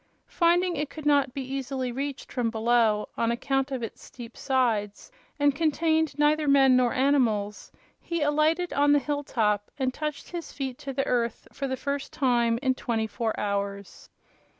Finding 0.25 0.75
it 0.77 0.89
could 0.89 1.05
not 1.05 1.31
be 1.31 1.43
easily 1.43 1.91
reached 1.91 2.31
from 2.31 2.49
below, 2.49 3.07
on 3.19 3.29
account 3.29 3.69
of 3.69 3.83
its 3.83 4.03
steep 4.03 4.35
sides, 4.35 5.11
and 5.39 5.53
contained 5.53 6.17
neither 6.17 6.47
men 6.47 6.75
nor 6.75 6.91
animals, 6.91 7.71
he 7.99 8.23
alighted 8.23 8.73
on 8.73 8.93
the 8.93 8.97
hill 8.97 9.23
top 9.23 9.69
and 9.77 9.93
touched 9.93 10.29
his 10.31 10.51
feet 10.51 10.79
to 10.79 10.91
the 10.91 11.05
earth 11.05 11.47
for 11.53 11.67
the 11.67 11.77
first 11.77 12.11
time 12.11 12.57
in 12.63 12.73
twenty 12.73 13.05
four 13.05 13.39
hours. 13.39 14.09